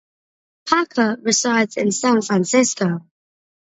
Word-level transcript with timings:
Parker 0.67 1.19
resides 1.21 1.77
in 1.77 1.91
San 1.91 2.23
Francisco. 2.23 3.07